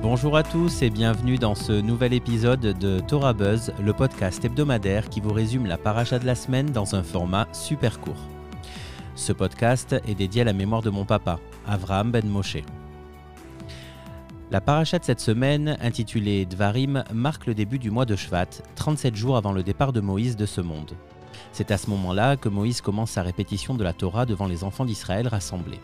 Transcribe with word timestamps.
Bonjour 0.00 0.36
à 0.36 0.44
tous 0.44 0.82
et 0.82 0.90
bienvenue 0.90 1.38
dans 1.38 1.56
ce 1.56 1.72
nouvel 1.72 2.12
épisode 2.12 2.60
de 2.60 3.00
Torah 3.00 3.32
Buzz, 3.32 3.72
le 3.82 3.92
podcast 3.92 4.44
hebdomadaire 4.44 5.08
qui 5.08 5.20
vous 5.20 5.32
résume 5.32 5.66
la 5.66 5.78
paracha 5.78 6.20
de 6.20 6.26
la 6.26 6.36
semaine 6.36 6.70
dans 6.70 6.94
un 6.94 7.02
format 7.02 7.48
super 7.52 7.98
court. 7.98 8.22
Ce 9.16 9.32
podcast 9.32 9.96
est 10.06 10.14
dédié 10.14 10.42
à 10.42 10.44
la 10.44 10.52
mémoire 10.52 10.82
de 10.82 10.90
mon 10.90 11.04
papa, 11.04 11.40
Avraham 11.66 12.10
Ben 12.10 12.26
Moshe. 12.26 12.58
La 14.52 14.60
paracha 14.60 15.00
de 15.00 15.04
cette 15.04 15.20
semaine, 15.20 15.76
intitulée 15.80 16.46
Dvarim, 16.46 17.02
marque 17.12 17.46
le 17.46 17.54
début 17.54 17.80
du 17.80 17.90
mois 17.90 18.04
de 18.04 18.14
Shvat, 18.14 18.62
37 18.76 19.16
jours 19.16 19.36
avant 19.36 19.52
le 19.52 19.64
départ 19.64 19.92
de 19.92 20.00
Moïse 20.00 20.36
de 20.36 20.46
ce 20.46 20.60
monde. 20.60 20.92
C'est 21.50 21.72
à 21.72 21.78
ce 21.78 21.90
moment-là 21.90 22.36
que 22.36 22.48
Moïse 22.48 22.80
commence 22.80 23.10
sa 23.12 23.22
répétition 23.22 23.74
de 23.74 23.82
la 23.82 23.92
Torah 23.92 24.26
devant 24.26 24.46
les 24.46 24.62
enfants 24.62 24.84
d'Israël 24.84 25.26
rassemblés. 25.26 25.80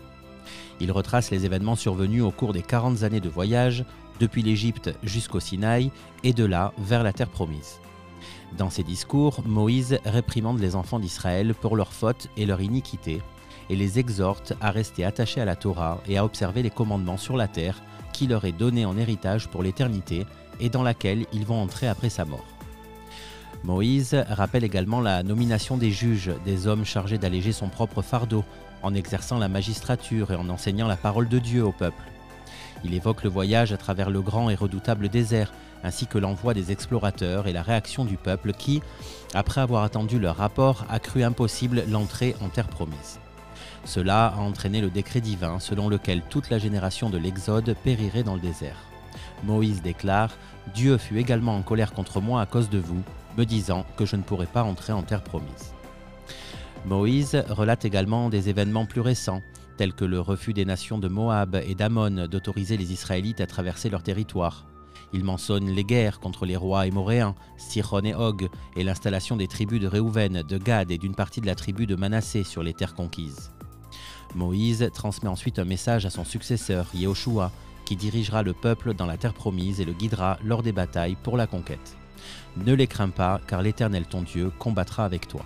Il 0.80 0.92
retrace 0.92 1.30
les 1.32 1.44
événements 1.44 1.76
survenus 1.76 2.22
au 2.22 2.30
cours 2.30 2.52
des 2.52 2.62
40 2.62 3.02
années 3.02 3.20
de 3.20 3.28
voyage, 3.28 3.84
depuis 4.20 4.42
l'Égypte 4.42 4.94
jusqu'au 5.02 5.40
Sinaï, 5.40 5.90
et 6.22 6.32
de 6.32 6.44
là 6.44 6.72
vers 6.78 7.02
la 7.02 7.12
terre 7.12 7.30
promise. 7.30 7.80
Dans 8.56 8.70
ses 8.70 8.84
discours, 8.84 9.42
Moïse 9.44 9.98
réprimande 10.04 10.60
les 10.60 10.76
enfants 10.76 11.00
d'Israël 11.00 11.54
pour 11.54 11.74
leurs 11.74 11.92
fautes 11.92 12.28
et 12.36 12.46
leur 12.46 12.60
iniquité, 12.60 13.22
et 13.70 13.76
les 13.76 13.98
exhorte 13.98 14.52
à 14.60 14.70
rester 14.70 15.04
attachés 15.04 15.40
à 15.40 15.44
la 15.44 15.56
Torah 15.56 16.00
et 16.06 16.18
à 16.18 16.24
observer 16.24 16.62
les 16.62 16.70
commandements 16.70 17.16
sur 17.16 17.36
la 17.36 17.48
terre 17.48 17.82
qui 18.12 18.26
leur 18.26 18.44
est 18.44 18.52
donnée 18.52 18.84
en 18.84 18.96
héritage 18.96 19.48
pour 19.48 19.62
l'éternité 19.62 20.26
et 20.60 20.68
dans 20.68 20.82
laquelle 20.82 21.26
ils 21.32 21.46
vont 21.46 21.60
entrer 21.60 21.88
après 21.88 22.10
sa 22.10 22.24
mort. 22.24 22.46
Moïse 23.64 24.16
rappelle 24.28 24.64
également 24.64 25.00
la 25.00 25.22
nomination 25.22 25.76
des 25.76 25.92
juges, 25.92 26.32
des 26.44 26.66
hommes 26.66 26.84
chargés 26.84 27.18
d'alléger 27.18 27.52
son 27.52 27.68
propre 27.68 28.02
fardeau, 28.02 28.44
en 28.82 28.94
exerçant 28.94 29.38
la 29.38 29.48
magistrature 29.48 30.32
et 30.32 30.36
en 30.36 30.48
enseignant 30.48 30.88
la 30.88 30.96
parole 30.96 31.28
de 31.28 31.38
Dieu 31.38 31.64
au 31.64 31.70
peuple. 31.70 32.02
Il 32.84 32.94
évoque 32.94 33.22
le 33.22 33.30
voyage 33.30 33.72
à 33.72 33.76
travers 33.76 34.10
le 34.10 34.20
grand 34.20 34.50
et 34.50 34.56
redoutable 34.56 35.08
désert, 35.08 35.52
ainsi 35.84 36.06
que 36.06 36.18
l'envoi 36.18 36.54
des 36.54 36.72
explorateurs 36.72 37.46
et 37.46 37.52
la 37.52 37.62
réaction 37.62 38.04
du 38.04 38.16
peuple 38.16 38.52
qui, 38.52 38.82
après 39.34 39.60
avoir 39.60 39.84
attendu 39.84 40.18
leur 40.18 40.36
rapport, 40.36 40.84
a 40.90 40.98
cru 40.98 41.22
impossible 41.22 41.84
l'entrée 41.88 42.34
en 42.40 42.48
terre 42.48 42.68
promise. 42.68 43.20
Cela 43.84 44.26
a 44.26 44.38
entraîné 44.38 44.80
le 44.80 44.90
décret 44.90 45.20
divin 45.20 45.58
selon 45.60 45.88
lequel 45.88 46.22
toute 46.28 46.50
la 46.50 46.58
génération 46.58 47.10
de 47.10 47.18
l'Exode 47.18 47.74
périrait 47.84 48.22
dans 48.22 48.34
le 48.34 48.40
désert. 48.40 48.76
Moïse 49.44 49.82
déclare 49.82 50.30
Dieu 50.74 50.96
fut 50.98 51.18
également 51.18 51.56
en 51.56 51.62
colère 51.62 51.92
contre 51.92 52.20
moi 52.20 52.40
à 52.40 52.46
cause 52.46 52.70
de 52.70 52.78
vous, 52.78 53.02
me 53.36 53.44
disant 53.44 53.84
que 53.96 54.06
je 54.06 54.16
ne 54.16 54.22
pourrais 54.22 54.46
pas 54.46 54.62
entrer 54.62 54.92
en 54.92 55.02
terre 55.02 55.22
promise. 55.22 55.74
Moïse 56.84 57.42
relate 57.48 57.84
également 57.84 58.28
des 58.28 58.48
événements 58.48 58.86
plus 58.86 59.00
récents, 59.00 59.42
tels 59.76 59.92
que 59.92 60.04
le 60.04 60.20
refus 60.20 60.52
des 60.52 60.64
nations 60.64 60.98
de 60.98 61.08
Moab 61.08 61.60
et 61.66 61.74
d'Amon 61.74 62.26
d'autoriser 62.26 62.76
les 62.76 62.92
Israélites 62.92 63.40
à 63.40 63.46
traverser 63.46 63.88
leur 63.88 64.02
territoire. 64.02 64.66
Il 65.12 65.24
mentionne 65.24 65.68
les 65.68 65.84
guerres 65.84 66.20
contre 66.20 66.46
les 66.46 66.56
rois 66.56 66.86
émoréens, 66.86 67.34
Sichon 67.56 68.02
et 68.04 68.14
Og, 68.14 68.48
et 68.76 68.84
l'installation 68.84 69.36
des 69.36 69.48
tribus 69.48 69.80
de 69.80 69.86
Réhouven, 69.86 70.42
de 70.42 70.58
Gad 70.58 70.90
et 70.90 70.98
d'une 70.98 71.14
partie 71.14 71.40
de 71.40 71.46
la 71.46 71.54
tribu 71.54 71.86
de 71.86 71.96
Manassé 71.96 72.44
sur 72.44 72.62
les 72.62 72.72
terres 72.72 72.94
conquises. 72.94 73.50
Moïse 74.34 74.88
transmet 74.94 75.28
ensuite 75.28 75.58
un 75.58 75.64
message 75.64 76.06
à 76.06 76.10
son 76.10 76.24
successeur, 76.24 76.86
Yehoshua, 76.94 77.52
qui 77.84 77.96
dirigera 77.96 78.42
le 78.42 78.54
peuple 78.54 78.94
dans 78.94 79.06
la 79.06 79.18
terre 79.18 79.34
promise 79.34 79.80
et 79.80 79.84
le 79.84 79.92
guidera 79.92 80.38
lors 80.42 80.62
des 80.62 80.72
batailles 80.72 81.16
pour 81.22 81.36
la 81.36 81.46
conquête. 81.46 81.96
Ne 82.56 82.72
les 82.72 82.86
crains 82.86 83.10
pas, 83.10 83.40
car 83.46 83.62
l'Éternel 83.62 84.06
ton 84.06 84.22
Dieu 84.22 84.50
combattra 84.58 85.04
avec 85.04 85.28
toi. 85.28 85.44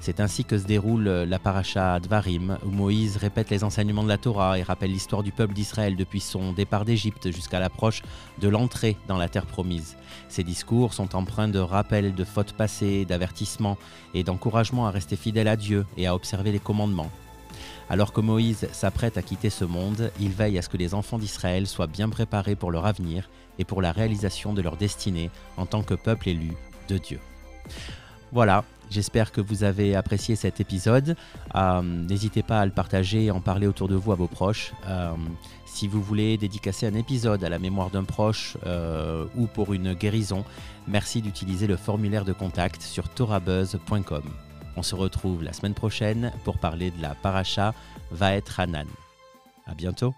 C'est 0.00 0.20
ainsi 0.20 0.44
que 0.44 0.58
se 0.58 0.64
déroule 0.64 1.04
la 1.04 1.38
paracha 1.38 1.98
Dvarim, 2.00 2.58
où 2.64 2.70
Moïse 2.70 3.16
répète 3.16 3.50
les 3.50 3.64
enseignements 3.64 4.04
de 4.04 4.08
la 4.08 4.18
Torah 4.18 4.58
et 4.58 4.62
rappelle 4.62 4.92
l'histoire 4.92 5.22
du 5.22 5.32
peuple 5.32 5.54
d'Israël 5.54 5.96
depuis 5.96 6.20
son 6.20 6.52
départ 6.52 6.84
d'Égypte 6.84 7.30
jusqu'à 7.32 7.58
l'approche 7.60 8.02
de 8.40 8.48
l'entrée 8.48 8.96
dans 9.08 9.18
la 9.18 9.28
terre 9.28 9.46
promise. 9.46 9.96
Ces 10.28 10.44
discours 10.44 10.94
sont 10.94 11.16
empreints 11.16 11.48
de 11.48 11.58
rappels 11.58 12.14
de 12.14 12.24
fautes 12.24 12.52
passées, 12.52 13.04
d'avertissements 13.04 13.78
et 14.14 14.22
d'encouragement 14.22 14.86
à 14.86 14.90
rester 14.90 15.16
fidèle 15.16 15.48
à 15.48 15.56
Dieu 15.56 15.86
et 15.96 16.06
à 16.06 16.14
observer 16.14 16.52
les 16.52 16.60
commandements. 16.60 17.10
Alors 17.90 18.12
que 18.12 18.20
Moïse 18.20 18.68
s'apprête 18.72 19.16
à 19.16 19.22
quitter 19.22 19.50
ce 19.50 19.64
monde, 19.64 20.12
il 20.20 20.30
veille 20.30 20.58
à 20.58 20.62
ce 20.62 20.68
que 20.68 20.76
les 20.76 20.94
enfants 20.94 21.18
d'Israël 21.18 21.66
soient 21.66 21.86
bien 21.86 22.08
préparés 22.08 22.54
pour 22.54 22.70
leur 22.70 22.86
avenir 22.86 23.28
et 23.58 23.64
pour 23.64 23.82
la 23.82 23.92
réalisation 23.92 24.52
de 24.52 24.62
leur 24.62 24.76
destinée 24.76 25.30
en 25.56 25.66
tant 25.66 25.82
que 25.82 25.94
peuple 25.94 26.28
élu 26.28 26.52
de 26.88 26.98
Dieu. 26.98 27.18
Voilà, 28.30 28.64
j'espère 28.90 29.32
que 29.32 29.40
vous 29.40 29.64
avez 29.64 29.94
apprécié 29.94 30.36
cet 30.36 30.60
épisode. 30.60 31.16
Euh, 31.54 31.82
n'hésitez 31.82 32.42
pas 32.42 32.60
à 32.60 32.66
le 32.66 32.72
partager 32.72 33.26
et 33.26 33.30
en 33.30 33.40
parler 33.40 33.66
autour 33.66 33.88
de 33.88 33.94
vous 33.94 34.12
à 34.12 34.14
vos 34.14 34.28
proches. 34.28 34.72
Euh, 34.86 35.12
si 35.66 35.86
vous 35.86 36.02
voulez 36.02 36.36
dédicacer 36.36 36.86
un 36.86 36.94
épisode 36.94 37.44
à 37.44 37.48
la 37.48 37.58
mémoire 37.58 37.90
d'un 37.90 38.04
proche 38.04 38.56
euh, 38.66 39.26
ou 39.36 39.46
pour 39.46 39.72
une 39.72 39.94
guérison, 39.94 40.44
merci 40.86 41.22
d'utiliser 41.22 41.66
le 41.66 41.76
formulaire 41.76 42.24
de 42.24 42.32
contact 42.32 42.82
sur 42.82 43.08
torabuzz.com. 43.08 44.24
On 44.76 44.82
se 44.82 44.94
retrouve 44.94 45.42
la 45.42 45.52
semaine 45.52 45.74
prochaine 45.74 46.32
pour 46.44 46.58
parler 46.58 46.90
de 46.90 47.02
la 47.02 47.14
paracha 47.14 47.74
Vaet 48.10 48.44
Hanan. 48.56 48.86
À 49.66 49.74
bientôt. 49.74 50.14